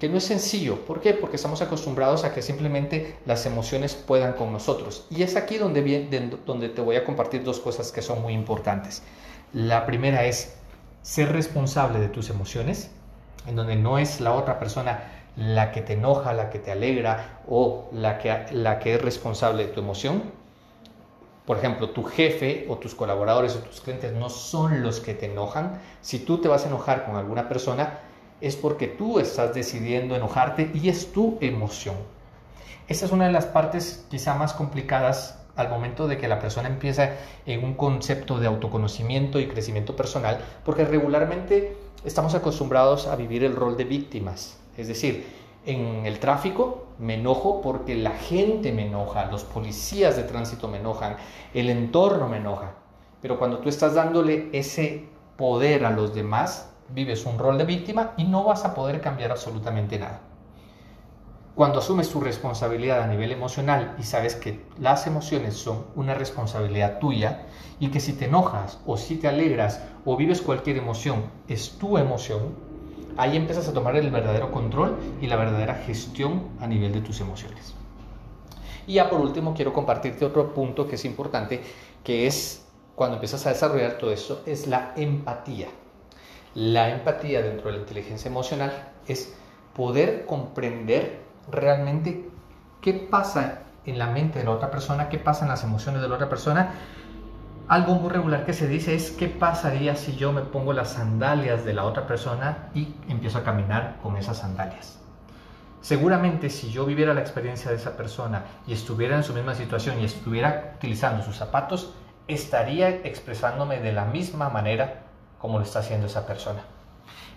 que 0.00 0.08
no 0.08 0.16
es 0.16 0.24
sencillo. 0.24 0.84
¿Por 0.84 1.00
qué? 1.00 1.12
Porque 1.12 1.36
estamos 1.36 1.62
acostumbrados 1.62 2.24
a 2.24 2.34
que 2.34 2.42
simplemente 2.42 3.18
las 3.26 3.46
emociones 3.46 3.94
puedan 3.94 4.32
con 4.32 4.50
nosotros. 4.50 5.06
Y 5.10 5.22
es 5.22 5.36
aquí 5.36 5.58
donde, 5.58 6.08
donde 6.46 6.68
te 6.70 6.80
voy 6.80 6.96
a 6.96 7.04
compartir 7.04 7.44
dos 7.44 7.60
cosas 7.60 7.92
que 7.92 8.02
son 8.02 8.22
muy 8.22 8.32
importantes. 8.32 9.02
La 9.52 9.86
primera 9.86 10.24
es 10.24 10.56
ser 11.02 11.30
responsable 11.32 12.00
de 12.00 12.08
tus 12.08 12.30
emociones, 12.30 12.90
en 13.46 13.54
donde 13.54 13.76
no 13.76 13.98
es 13.98 14.20
la 14.20 14.32
otra 14.32 14.58
persona 14.58 15.04
la 15.36 15.70
que 15.70 15.82
te 15.82 15.92
enoja, 15.92 16.32
la 16.32 16.50
que 16.50 16.58
te 16.58 16.72
alegra 16.72 17.40
o 17.48 17.88
la 17.92 18.18
que, 18.18 18.46
la 18.52 18.78
que 18.78 18.94
es 18.94 19.02
responsable 19.02 19.66
de 19.66 19.72
tu 19.72 19.80
emoción, 19.80 20.22
por 21.46 21.58
ejemplo, 21.58 21.90
tu 21.90 22.04
jefe 22.04 22.66
o 22.68 22.76
tus 22.76 22.94
colaboradores 22.94 23.56
o 23.56 23.60
tus 23.60 23.80
clientes 23.80 24.12
no 24.12 24.28
son 24.28 24.82
los 24.82 25.00
que 25.00 25.14
te 25.14 25.26
enojan. 25.26 25.80
Si 26.00 26.20
tú 26.20 26.38
te 26.38 26.48
vas 26.48 26.64
a 26.64 26.68
enojar 26.68 27.04
con 27.04 27.16
alguna 27.16 27.48
persona, 27.48 27.98
es 28.40 28.56
porque 28.56 28.86
tú 28.86 29.18
estás 29.18 29.54
decidiendo 29.54 30.14
enojarte 30.14 30.70
y 30.72 30.88
es 30.88 31.12
tu 31.12 31.38
emoción. 31.40 31.96
Esa 32.88 33.06
es 33.06 33.12
una 33.12 33.26
de 33.26 33.32
las 33.32 33.46
partes 33.46 34.06
quizá 34.10 34.34
más 34.34 34.52
complicadas 34.52 35.38
al 35.56 35.68
momento 35.68 36.08
de 36.08 36.16
que 36.16 36.28
la 36.28 36.38
persona 36.38 36.68
empieza 36.68 37.10
en 37.46 37.64
un 37.64 37.74
concepto 37.74 38.38
de 38.38 38.46
autoconocimiento 38.46 39.38
y 39.38 39.48
crecimiento 39.48 39.96
personal, 39.96 40.40
porque 40.64 40.84
regularmente 40.84 41.76
estamos 42.04 42.34
acostumbrados 42.34 43.06
a 43.06 43.16
vivir 43.16 43.44
el 43.44 43.54
rol 43.54 43.76
de 43.76 43.84
víctimas. 43.84 44.58
Es 44.76 44.88
decir, 44.88 45.26
en 45.64 46.06
el 46.06 46.18
tráfico 46.18 46.86
me 46.98 47.14
enojo 47.14 47.60
porque 47.62 47.94
la 47.94 48.12
gente 48.12 48.72
me 48.72 48.86
enoja, 48.86 49.26
los 49.26 49.44
policías 49.44 50.16
de 50.16 50.24
tránsito 50.24 50.68
me 50.68 50.78
enojan, 50.78 51.16
el 51.54 51.70
entorno 51.70 52.28
me 52.28 52.38
enoja. 52.38 52.74
Pero 53.20 53.38
cuando 53.38 53.58
tú 53.58 53.68
estás 53.68 53.94
dándole 53.94 54.48
ese 54.52 55.08
poder 55.36 55.84
a 55.84 55.90
los 55.90 56.14
demás, 56.14 56.72
vives 56.90 57.24
un 57.24 57.38
rol 57.38 57.58
de 57.58 57.64
víctima 57.64 58.12
y 58.16 58.24
no 58.24 58.44
vas 58.44 58.64
a 58.64 58.74
poder 58.74 59.00
cambiar 59.00 59.30
absolutamente 59.30 59.98
nada. 59.98 60.20
Cuando 61.54 61.80
asumes 61.80 62.08
tu 62.08 62.18
responsabilidad 62.18 63.02
a 63.02 63.06
nivel 63.06 63.30
emocional 63.30 63.94
y 63.98 64.04
sabes 64.04 64.36
que 64.36 64.64
las 64.78 65.06
emociones 65.06 65.54
son 65.54 65.84
una 65.94 66.14
responsabilidad 66.14 66.98
tuya 66.98 67.46
y 67.78 67.90
que 67.90 68.00
si 68.00 68.14
te 68.14 68.24
enojas 68.24 68.80
o 68.86 68.96
si 68.96 69.16
te 69.16 69.28
alegras 69.28 69.82
o 70.06 70.16
vives 70.16 70.40
cualquier 70.40 70.78
emoción 70.78 71.24
es 71.48 71.76
tu 71.78 71.98
emoción, 71.98 72.54
ahí 73.16 73.36
empiezas 73.36 73.68
a 73.68 73.72
tomar 73.72 73.96
el 73.96 74.10
verdadero 74.10 74.50
control 74.50 74.96
y 75.20 75.26
la 75.26 75.36
verdadera 75.36 75.74
gestión 75.74 76.48
a 76.60 76.66
nivel 76.66 76.92
de 76.92 77.00
tus 77.00 77.20
emociones. 77.20 77.74
Y 78.86 78.94
ya 78.94 79.08
por 79.08 79.20
último 79.20 79.54
quiero 79.54 79.72
compartirte 79.72 80.24
otro 80.24 80.52
punto 80.54 80.88
que 80.88 80.96
es 80.96 81.04
importante, 81.04 81.62
que 82.02 82.26
es 82.26 82.66
cuando 82.94 83.16
empiezas 83.16 83.46
a 83.46 83.50
desarrollar 83.50 83.98
todo 83.98 84.12
eso, 84.12 84.42
es 84.46 84.66
la 84.66 84.92
empatía. 84.96 85.68
La 86.54 86.90
empatía 86.90 87.42
dentro 87.42 87.66
de 87.66 87.72
la 87.72 87.78
inteligencia 87.78 88.28
emocional 88.28 88.92
es 89.06 89.34
poder 89.74 90.26
comprender 90.26 91.20
realmente 91.50 92.28
qué 92.80 92.92
pasa 92.92 93.62
en 93.86 93.98
la 93.98 94.08
mente 94.08 94.38
de 94.38 94.44
la 94.44 94.52
otra 94.52 94.70
persona, 94.70 95.08
qué 95.08 95.18
pasa 95.18 95.44
en 95.44 95.50
las 95.50 95.64
emociones 95.64 96.02
de 96.02 96.08
la 96.08 96.14
otra 96.16 96.28
persona. 96.28 96.74
Algo 97.72 97.94
muy 97.94 98.10
regular 98.10 98.44
que 98.44 98.52
se 98.52 98.68
dice 98.68 98.94
es 98.94 99.12
qué 99.12 99.28
pasaría 99.28 99.96
si 99.96 100.14
yo 100.14 100.30
me 100.30 100.42
pongo 100.42 100.74
las 100.74 100.90
sandalias 100.90 101.64
de 101.64 101.72
la 101.72 101.84
otra 101.84 102.06
persona 102.06 102.68
y 102.74 102.94
empiezo 103.08 103.38
a 103.38 103.44
caminar 103.44 103.96
con 104.02 104.18
esas 104.18 104.36
sandalias. 104.36 105.00
Seguramente 105.80 106.50
si 106.50 106.70
yo 106.70 106.84
viviera 106.84 107.14
la 107.14 107.22
experiencia 107.22 107.70
de 107.70 107.78
esa 107.78 107.96
persona 107.96 108.44
y 108.66 108.74
estuviera 108.74 109.16
en 109.16 109.24
su 109.24 109.32
misma 109.32 109.54
situación 109.54 109.98
y 110.00 110.04
estuviera 110.04 110.74
utilizando 110.76 111.22
sus 111.22 111.38
zapatos, 111.38 111.94
estaría 112.28 112.90
expresándome 112.90 113.80
de 113.80 113.92
la 113.92 114.04
misma 114.04 114.50
manera 114.50 115.04
como 115.38 115.56
lo 115.56 115.64
está 115.64 115.78
haciendo 115.78 116.08
esa 116.08 116.26
persona. 116.26 116.60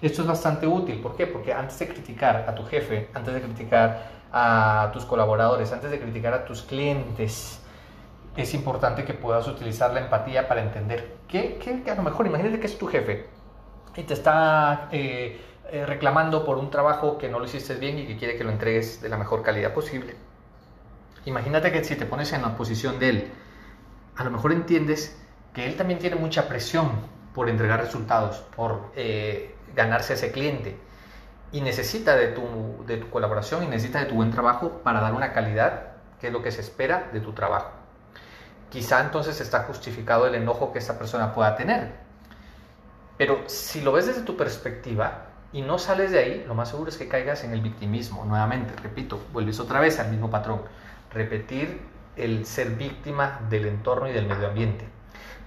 Esto 0.02 0.24
es 0.24 0.28
bastante 0.28 0.68
útil, 0.68 1.00
¿por 1.00 1.16
qué? 1.16 1.28
Porque 1.28 1.54
antes 1.54 1.80
de 1.80 1.88
criticar 1.88 2.44
a 2.46 2.54
tu 2.54 2.66
jefe, 2.66 3.10
antes 3.14 3.34
de 3.34 3.42
criticar 3.42 4.10
a 4.34 4.90
tus 4.92 5.06
colaboradores, 5.06 5.72
antes 5.72 5.92
de 5.92 5.98
criticar 5.98 6.34
a 6.34 6.44
tus 6.44 6.62
clientes, 6.62 7.62
es 8.36 8.54
importante 8.54 9.06
que 9.06 9.14
puedas 9.14 9.48
utilizar 9.48 9.94
la 9.94 10.02
empatía 10.02 10.48
para 10.48 10.62
entender 10.62 11.16
que, 11.28 11.58
que, 11.58 11.90
a 11.90 11.96
lo 11.96 12.04
mejor, 12.04 12.28
imagínate 12.28 12.60
que 12.60 12.68
es 12.68 12.78
tu 12.78 12.88
jefe 12.88 13.28
y 13.96 14.04
te 14.04 14.14
está 14.14 14.90
eh, 14.92 15.40
eh, 15.72 15.86
reclamando 15.86 16.46
por 16.46 16.58
un 16.58 16.70
trabajo 16.70 17.18
que 17.18 17.30
no 17.30 17.40
lo 17.40 17.46
hiciste 17.46 17.76
bien 17.76 17.98
y 17.98 18.06
que 18.06 18.18
quiere 18.18 18.38
que 18.38 18.44
lo 18.44 18.52
entregues 18.52 19.02
de 19.02 19.10
la 19.10 19.18
mejor 19.18 19.42
calidad 19.42 19.74
posible. 19.74 20.16
Imagínate 21.26 21.72
que 21.72 21.84
si 21.84 21.96
te 21.96 22.06
pones 22.06 22.34
en 22.34 22.42
la 22.42 22.56
posición 22.56 23.00
de 23.00 23.10
él, 23.10 23.32
a 24.16 24.24
lo 24.24 24.32
mejor 24.32 24.52
entiendes 24.52 25.20
que 25.54 25.66
él 25.66 25.76
también 25.76 26.00
tiene 26.00 26.18
mucha 26.18 26.48
presión 26.48 26.92
por 27.34 27.50
entregar 27.50 27.80
resultados, 27.80 28.38
por 28.56 28.92
eh, 28.96 29.56
ganarse 29.74 30.14
a 30.14 30.16
ese 30.18 30.32
cliente 30.32 30.78
y 31.52 31.62
necesita 31.62 32.16
de 32.16 32.28
tu, 32.28 32.86
de 32.86 32.98
tu 32.98 33.10
colaboración 33.10 33.64
y 33.64 33.68
necesita 33.68 34.00
de 34.00 34.06
tu 34.06 34.16
buen 34.16 34.32
trabajo 34.32 34.82
para 34.84 35.00
dar 35.00 35.14
una 35.14 35.32
calidad 35.32 35.94
que 36.20 36.28
es 36.28 36.34
lo 36.34 36.44
que 36.44 36.52
se 36.52 36.62
espera 36.62 37.10
de 37.14 37.22
tu 37.22 37.34
trabajo. 37.34 37.85
Quizá 38.76 39.00
entonces 39.00 39.40
está 39.40 39.64
justificado 39.64 40.28
el 40.28 40.36
enojo 40.36 40.74
que 40.74 40.80
esta 40.80 41.00
persona 41.00 41.34
pueda 41.34 41.56
tener. 41.56 41.92
Pero 43.18 43.42
si 43.46 43.80
lo 43.80 43.94
ves 43.94 44.08
desde 44.08 44.24
tu 44.24 44.36
perspectiva 44.36 45.28
y 45.54 45.62
no 45.62 45.80
sales 45.80 46.12
de 46.12 46.20
ahí, 46.20 46.44
lo 46.46 46.56
más 46.56 46.72
seguro 46.72 46.90
es 46.90 46.98
que 46.98 47.08
caigas 47.08 47.46
en 47.46 47.54
el 47.54 47.62
victimismo. 47.62 48.26
Nuevamente, 48.26 48.74
repito, 48.84 49.18
vuelves 49.32 49.62
otra 49.62 49.80
vez 49.80 49.98
al 50.02 50.12
mismo 50.12 50.30
patrón. 50.30 50.62
Repetir 51.14 51.80
el 52.18 52.46
ser 52.46 52.72
víctima 52.72 53.40
del 53.50 53.66
entorno 53.66 54.10
y 54.10 54.12
del 54.12 54.28
medio 54.28 54.50
ambiente. 54.50 54.86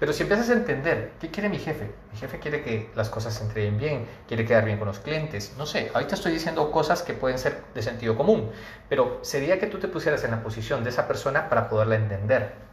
Pero 0.00 0.14
si 0.14 0.22
empiezas 0.22 0.48
a 0.48 0.54
entender, 0.54 1.12
¿qué 1.20 1.30
quiere 1.30 1.50
mi 1.50 1.58
jefe? 1.58 1.92
Mi 2.10 2.18
jefe 2.18 2.38
quiere 2.38 2.62
que 2.62 2.90
las 2.94 3.10
cosas 3.10 3.34
se 3.34 3.44
entreguen 3.44 3.76
bien, 3.76 4.06
quiere 4.26 4.46
quedar 4.46 4.64
bien 4.64 4.78
con 4.78 4.88
los 4.88 5.00
clientes. 5.00 5.54
No 5.58 5.66
sé, 5.66 5.90
ahorita 5.92 6.14
estoy 6.14 6.32
diciendo 6.32 6.70
cosas 6.70 7.02
que 7.02 7.12
pueden 7.12 7.38
ser 7.38 7.62
de 7.74 7.82
sentido 7.82 8.16
común, 8.16 8.50
pero 8.88 9.18
sería 9.20 9.58
que 9.58 9.66
tú 9.66 9.78
te 9.78 9.88
pusieras 9.88 10.24
en 10.24 10.30
la 10.30 10.42
posición 10.42 10.82
de 10.82 10.88
esa 10.88 11.06
persona 11.06 11.50
para 11.50 11.68
poderla 11.68 11.96
entender. 11.96 12.67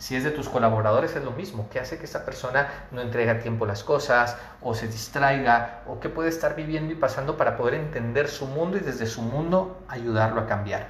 Si 0.00 0.16
es 0.16 0.24
de 0.24 0.30
tus 0.30 0.48
colaboradores 0.48 1.14
es 1.14 1.22
lo 1.22 1.32
mismo. 1.32 1.68
¿Qué 1.70 1.78
hace 1.78 1.98
que 1.98 2.06
esa 2.06 2.24
persona 2.24 2.86
no 2.90 3.02
entregue 3.02 3.30
a 3.30 3.38
tiempo 3.38 3.66
las 3.66 3.84
cosas 3.84 4.34
o 4.62 4.74
se 4.74 4.88
distraiga 4.88 5.82
o 5.86 6.00
qué 6.00 6.08
puede 6.08 6.30
estar 6.30 6.56
viviendo 6.56 6.94
y 6.94 6.96
pasando 6.96 7.36
para 7.36 7.58
poder 7.58 7.74
entender 7.74 8.28
su 8.28 8.46
mundo 8.46 8.78
y 8.78 8.80
desde 8.80 9.06
su 9.06 9.20
mundo 9.20 9.82
ayudarlo 9.88 10.40
a 10.40 10.46
cambiar? 10.46 10.88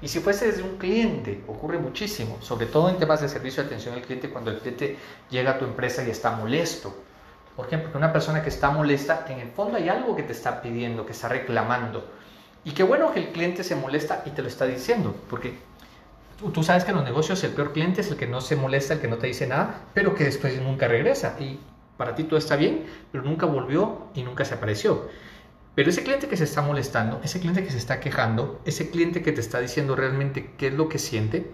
Y 0.00 0.06
si 0.06 0.20
fuese 0.20 0.46
desde 0.46 0.62
un 0.62 0.78
cliente, 0.78 1.42
ocurre 1.48 1.78
muchísimo, 1.78 2.38
sobre 2.40 2.66
todo 2.66 2.88
en 2.88 2.98
temas 2.98 3.20
de 3.20 3.28
servicio 3.28 3.64
de 3.64 3.66
atención 3.66 3.96
al 3.96 4.02
cliente, 4.02 4.30
cuando 4.30 4.52
el 4.52 4.60
cliente 4.60 4.96
llega 5.28 5.50
a 5.50 5.58
tu 5.58 5.64
empresa 5.64 6.04
y 6.04 6.10
está 6.10 6.30
molesto. 6.30 6.94
¿Por 7.56 7.66
qué? 7.66 7.76
Porque 7.76 7.98
una 7.98 8.12
persona 8.12 8.40
que 8.40 8.50
está 8.50 8.70
molesta, 8.70 9.26
en 9.28 9.40
el 9.40 9.50
fondo 9.50 9.78
hay 9.78 9.88
algo 9.88 10.14
que 10.14 10.22
te 10.22 10.32
está 10.32 10.62
pidiendo, 10.62 11.04
que 11.04 11.10
está 11.10 11.26
reclamando. 11.26 12.08
Y 12.62 12.70
qué 12.70 12.84
bueno 12.84 13.12
que 13.12 13.18
el 13.18 13.32
cliente 13.32 13.64
se 13.64 13.74
molesta 13.74 14.22
y 14.26 14.30
te 14.30 14.42
lo 14.42 14.48
está 14.48 14.64
diciendo, 14.64 15.12
porque 15.28 15.58
tú, 16.38 16.62
sabes 16.62 16.84
que 16.84 16.90
en 16.90 16.96
los 16.96 17.04
negocios 17.04 17.42
el 17.44 17.52
peor 17.52 17.72
cliente 17.72 18.00
es 18.00 18.10
el 18.10 18.16
que 18.16 18.26
no 18.26 18.40
se 18.40 18.56
molesta, 18.56 18.94
el 18.94 19.00
que 19.00 19.08
no 19.08 19.18
te 19.18 19.26
dice 19.26 19.46
nada, 19.46 19.82
pero 19.94 20.14
que 20.14 20.24
después 20.24 20.60
nunca 20.62 20.88
regresa. 20.88 21.36
Y 21.40 21.58
para 21.96 22.14
ti 22.14 22.24
todo 22.24 22.38
está 22.38 22.56
bien, 22.56 22.84
pero 23.10 23.24
nunca 23.24 23.46
volvió 23.46 24.06
y 24.14 24.22
nunca 24.22 24.44
se 24.44 24.54
apareció. 24.54 25.08
Pero 25.74 25.90
ese 25.90 26.02
cliente 26.02 26.28
que 26.28 26.36
se 26.36 26.44
está 26.44 26.62
molestando, 26.62 27.20
ese 27.22 27.40
cliente 27.40 27.64
que 27.64 27.70
se 27.70 27.78
está 27.78 28.00
quejando, 28.00 28.60
ese 28.64 28.90
cliente 28.90 29.22
que 29.22 29.32
te 29.32 29.40
está 29.40 29.60
diciendo 29.60 29.94
realmente 29.94 30.52
qué 30.56 30.68
es 30.68 30.74
lo 30.74 30.88
que 30.88 30.98
siente, 30.98 31.50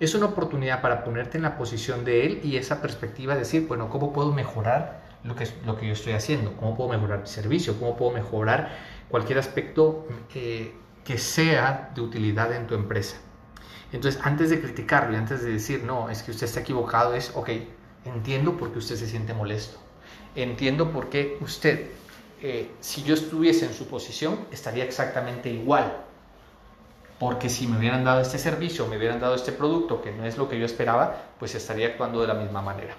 es 0.00 0.14
una 0.14 0.26
oportunidad 0.26 0.82
para 0.82 1.04
ponerte 1.04 1.36
en 1.36 1.42
la 1.42 1.56
posición 1.56 2.04
de 2.04 2.26
él 2.26 2.40
y 2.42 2.56
esa 2.56 2.82
perspectiva 2.82 3.34
de 3.34 3.40
decir, 3.40 3.66
bueno, 3.68 3.88
¿cómo 3.88 4.12
puedo 4.12 4.32
mejorar 4.32 5.02
lo 5.24 5.36
que, 5.36 5.46
lo 5.64 5.76
que 5.76 5.86
yo 5.86 5.92
estoy 5.92 6.14
haciendo? 6.14 6.56
¿Cómo 6.56 6.76
puedo 6.76 6.90
mejorar 6.90 7.20
mi 7.20 7.28
servicio? 7.28 7.78
¿Cómo 7.78 7.96
puedo 7.96 8.12
mejorar 8.12 8.76
cualquier 9.08 9.38
aspecto 9.38 10.06
eh, 10.34 10.74
que 11.04 11.18
sea 11.18 11.92
de 11.94 12.00
utilidad 12.00 12.52
en 12.52 12.66
tu 12.66 12.74
empresa? 12.74 13.18
Entonces, 13.92 14.20
antes 14.24 14.50
de 14.50 14.60
criticarlo 14.60 15.16
antes 15.16 15.42
de 15.42 15.52
decir, 15.52 15.84
no, 15.84 16.08
es 16.08 16.22
que 16.22 16.30
usted 16.30 16.46
está 16.46 16.60
equivocado, 16.60 17.14
es, 17.14 17.32
ok, 17.34 17.50
entiendo 18.04 18.56
por 18.56 18.72
qué 18.72 18.78
usted 18.78 18.96
se 18.96 19.06
siente 19.06 19.34
molesto. 19.34 19.78
Entiendo 20.34 20.90
por 20.90 21.10
qué 21.10 21.36
usted 21.40 21.90
eh, 22.44 22.72
si 22.80 23.04
yo 23.04 23.14
estuviese 23.14 23.66
en 23.66 23.72
su 23.72 23.86
posición, 23.86 24.46
estaría 24.50 24.82
exactamente 24.82 25.48
igual. 25.48 25.96
Porque 27.20 27.48
si 27.48 27.68
me 27.68 27.78
hubieran 27.78 28.02
dado 28.02 28.20
este 28.20 28.36
servicio, 28.36 28.88
me 28.88 28.96
hubieran 28.96 29.20
dado 29.20 29.36
este 29.36 29.52
producto, 29.52 30.02
que 30.02 30.10
no 30.10 30.24
es 30.24 30.36
lo 30.36 30.48
que 30.48 30.58
yo 30.58 30.66
esperaba, 30.66 31.16
pues 31.38 31.54
estaría 31.54 31.86
actuando 31.86 32.20
de 32.20 32.26
la 32.26 32.34
misma 32.34 32.60
manera. 32.60 32.94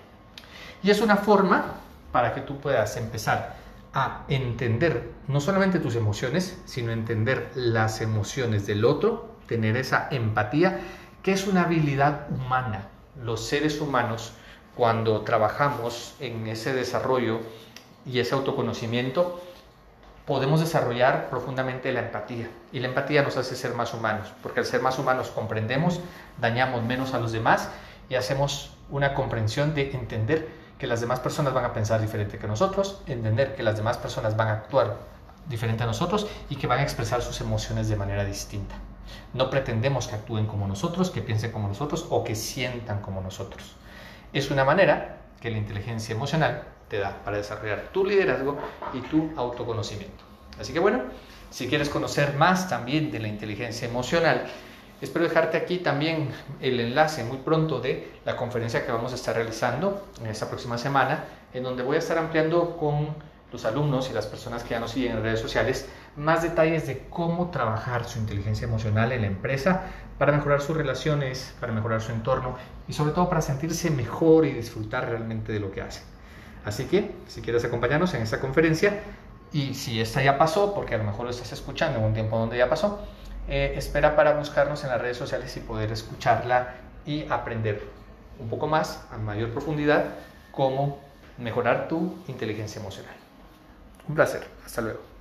Y 0.82 0.92
es 0.92 1.02
una 1.02 1.18
forma 1.18 1.74
para 2.14 2.34
que 2.34 2.40
tú 2.40 2.58
puedas 2.62 2.96
empezar 2.96 3.58
a 3.94 4.24
entender 4.30 5.12
no 5.28 5.42
solamente 5.42 5.80
tus 5.80 5.98
emociones, 5.98 6.58
sino 6.66 6.94
entender 6.94 7.52
las 7.54 8.00
emociones 8.00 8.66
del 8.66 8.86
otro, 8.86 9.33
tener 9.54 9.78
esa 9.78 10.08
empatía, 10.10 10.80
que 11.22 11.32
es 11.32 11.46
una 11.46 11.64
habilidad 11.64 12.28
humana. 12.32 12.88
Los 13.24 13.46
seres 13.46 13.80
humanos, 13.80 14.34
cuando 14.76 15.22
trabajamos 15.22 16.16
en 16.20 16.48
ese 16.48 16.74
desarrollo, 16.74 17.42
y 18.06 18.20
ese 18.20 18.36
autoconocimiento, 18.36 19.42
podemos 20.26 20.60
desarrollar 20.60 21.30
profundamente 21.30 21.92
la 21.92 22.02
empatía. 22.02 22.50
Y 22.72 22.80
la 22.80 22.88
empatía 22.88 23.24
nos 23.24 23.38
hace 23.38 23.56
ser 23.56 23.74
más 23.74 23.94
humanos, 23.94 24.34
porque 24.42 24.60
al 24.60 24.66
ser 24.66 24.82
más 24.82 25.00
humanos 25.00 25.30
comprendemos, 25.30 26.00
dañamos 26.40 26.84
menos 26.84 27.14
a 27.14 27.20
los 27.20 27.32
demás 27.32 27.70
y 28.10 28.16
hacemos 28.16 28.72
una 28.90 29.14
comprensión 29.14 29.74
de 29.74 29.92
entender 29.92 30.50
que 30.78 30.88
las 30.88 31.02
demás 31.02 31.20
personas 31.20 31.54
van 31.54 31.66
a 31.66 31.74
pensar 31.74 32.02
diferente 32.02 32.38
que 32.38 32.48
nosotros, 32.48 33.02
entender 33.08 33.56
que 33.56 33.64
las 33.64 33.78
demás 33.78 33.98
personas 33.98 34.36
van 34.36 34.50
a 34.50 34.54
actuar 34.54 34.98
diferente 35.48 35.84
a 35.84 35.86
nosotros 35.86 36.28
y 36.50 36.56
que 36.56 36.68
van 36.68 36.80
a 36.80 36.84
expresar 36.84 37.22
sus 37.22 37.40
emociones 37.42 37.88
de 37.88 37.96
manera 37.96 38.26
distinta. 38.26 38.76
No 39.34 39.50
pretendemos 39.50 40.08
que 40.08 40.16
actúen 40.16 40.46
como 40.46 40.68
nosotros, 40.68 41.10
que 41.10 41.22
piensen 41.22 41.52
como 41.52 41.68
nosotros 41.68 42.06
o 42.10 42.24
que 42.24 42.36
sientan 42.36 43.02
como 43.02 43.22
nosotros. 43.22 43.76
Es 44.34 44.52
una 44.52 44.66
manera 44.66 45.18
que 45.40 45.52
la 45.52 45.58
inteligencia 45.58 46.16
emocional 46.16 46.64
te 46.88 47.00
da 47.00 47.24
para 47.24 47.38
desarrollar 47.38 47.90
tu 47.92 48.06
liderazgo 48.06 48.58
y 48.94 49.00
tu 49.02 49.32
autoconocimiento. 49.36 50.24
Así 50.60 50.74
que 50.74 50.80
bueno, 50.80 51.04
si 51.50 51.68
quieres 51.68 51.90
conocer 51.90 52.36
más 52.36 52.70
también 52.70 53.12
de 53.12 53.20
la 53.20 53.28
inteligencia 53.28 53.88
emocional, 53.88 54.46
espero 55.02 55.26
dejarte 55.26 55.58
aquí 55.58 55.80
también 55.80 56.30
el 56.62 56.80
enlace 56.80 57.24
muy 57.24 57.38
pronto 57.38 57.80
de 57.80 58.12
la 58.26 58.36
conferencia 58.36 58.86
que 58.86 58.92
vamos 58.92 59.12
a 59.12 59.16
estar 59.16 59.36
realizando 59.36 60.08
en 60.22 60.28
esta 60.28 60.48
próxima 60.48 60.78
semana, 60.78 61.26
en 61.54 61.64
donde 61.64 61.84
voy 61.84 61.98
a 61.98 62.00
estar 62.00 62.18
ampliando 62.18 62.78
con 62.78 63.16
los 63.52 63.66
alumnos 63.66 64.10
y 64.10 64.14
las 64.14 64.26
personas 64.26 64.64
que 64.64 64.72
ya 64.72 64.80
nos 64.80 64.92
siguen 64.92 65.12
en 65.12 65.24
redes 65.24 65.40
sociales 65.40 65.88
más 66.16 66.44
detalles 66.44 66.88
de 66.88 67.06
cómo 67.10 67.50
trabajar 67.50 68.06
su 68.06 68.20
inteligencia 68.20 68.68
emocional 68.68 69.12
en 69.12 69.22
la 69.22 69.28
empresa 69.28 69.84
para 70.18 70.32
mejorar 70.32 70.62
sus 70.62 70.78
relaciones, 70.78 71.56
para 71.60 71.74
mejorar 71.74 72.02
su 72.02 72.12
entorno 72.12 72.56
y 72.88 72.94
sobre 72.94 73.14
todo 73.14 73.30
para 73.30 73.42
sentirse 73.42 73.90
mejor 73.90 74.46
y 74.46 74.52
disfrutar 74.52 75.10
realmente 75.10 75.52
de 75.52 75.60
lo 75.60 75.72
que 75.72 75.82
hacen. 75.82 76.04
Así 76.66 76.86
que, 76.86 77.12
si 77.28 77.42
quieres 77.42 77.66
acompañarnos 77.66 78.14
en 78.14 78.22
esta 78.22 78.40
conferencia, 78.40 79.02
y 79.52 79.76
si 79.76 80.02
esta 80.02 80.24
ya 80.24 80.38
pasó, 80.38 80.74
porque 80.74 80.96
a 80.96 80.98
lo 80.98 81.04
mejor 81.04 81.26
lo 81.26 81.32
estás 81.32 81.52
escuchando 81.52 82.00
en 82.00 82.06
un 82.06 82.14
tiempo 82.14 82.38
donde 82.38 82.58
ya 82.58 82.70
pasó, 82.70 83.06
eh, 83.48 83.74
espera 83.76 84.16
para 84.16 84.34
buscarnos 84.34 84.84
en 84.84 84.90
las 84.90 85.00
redes 85.00 85.18
sociales 85.18 85.56
y 85.58 85.60
poder 85.60 85.92
escucharla 85.92 86.74
y 87.06 87.28
aprender 87.30 87.84
un 88.40 88.50
poco 88.50 88.68
más, 88.68 89.06
a 89.12 89.18
mayor 89.18 89.52
profundidad, 89.52 90.06
cómo 90.52 91.00
mejorar 91.38 91.88
tu 91.88 92.18
inteligencia 92.28 92.82
emocional. 92.82 93.16
Un 94.08 94.16
placer, 94.16 94.48
hasta 94.66 94.82
luego. 94.82 95.13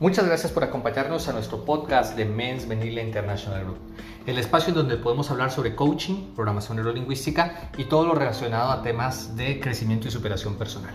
Muchas 0.00 0.24
gracias 0.24 0.50
por 0.50 0.64
acompañarnos 0.64 1.28
a 1.28 1.34
nuestro 1.34 1.62
podcast 1.66 2.16
de 2.16 2.24
Men's 2.24 2.66
Vanilla 2.66 3.02
International 3.02 3.64
Group, 3.64 3.76
el 4.24 4.38
espacio 4.38 4.72
donde 4.72 4.96
podemos 4.96 5.30
hablar 5.30 5.50
sobre 5.50 5.76
coaching, 5.76 6.32
programación 6.34 6.76
neurolingüística 6.76 7.70
y 7.76 7.84
todo 7.84 8.06
lo 8.06 8.14
relacionado 8.14 8.70
a 8.70 8.80
temas 8.80 9.36
de 9.36 9.60
crecimiento 9.60 10.08
y 10.08 10.10
superación 10.10 10.54
personal. 10.54 10.94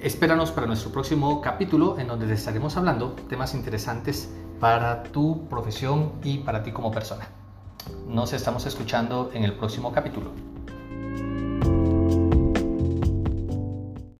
Espéranos 0.00 0.50
para 0.50 0.66
nuestro 0.66 0.90
próximo 0.90 1.40
capítulo 1.40 1.96
en 2.00 2.08
donde 2.08 2.26
te 2.26 2.32
estaremos 2.32 2.76
hablando 2.76 3.14
temas 3.28 3.54
interesantes 3.54 4.28
para 4.58 5.04
tu 5.04 5.46
profesión 5.48 6.14
y 6.24 6.38
para 6.38 6.64
ti 6.64 6.72
como 6.72 6.90
persona. 6.90 7.28
Nos 8.08 8.32
estamos 8.32 8.66
escuchando 8.66 9.30
en 9.32 9.44
el 9.44 9.52
próximo 9.52 9.92
capítulo. 9.92 10.53